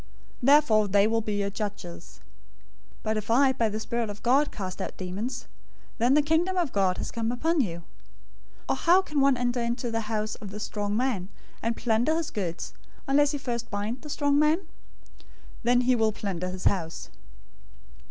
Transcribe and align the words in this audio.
Therefore 0.41 0.87
they 0.87 1.05
will 1.05 1.21
be 1.21 1.35
your 1.37 1.51
judges. 1.51 2.21
012:028 3.03 3.03
But 3.03 3.17
if 3.17 3.29
I 3.29 3.53
by 3.53 3.69
the 3.69 3.79
Spirit 3.79 4.09
of 4.09 4.23
God 4.23 4.51
cast 4.51 4.81
out 4.81 4.97
demons, 4.97 5.47
then 5.99 6.15
the 6.15 6.23
Kingdom 6.23 6.57
of 6.57 6.71
God 6.71 6.97
has 6.97 7.11
come 7.11 7.31
upon 7.31 7.61
you. 7.61 7.83
012:029 8.67 8.69
Or 8.69 8.75
how 8.77 9.01
can 9.03 9.21
one 9.21 9.37
enter 9.37 9.61
into 9.61 9.91
the 9.91 9.99
house 10.09 10.33
of 10.33 10.49
the 10.49 10.59
strong 10.59 10.97
man, 10.97 11.29
and 11.61 11.77
plunder 11.77 12.15
his 12.15 12.31
goods, 12.31 12.73
unless 13.05 13.29
he 13.29 13.37
first 13.37 13.69
bind 13.69 14.01
the 14.01 14.09
strong 14.09 14.39
man? 14.39 14.61
Then 15.61 15.81
he 15.81 15.95
will 15.95 16.11
plunder 16.11 16.49
his 16.49 16.63
house. 16.63 17.11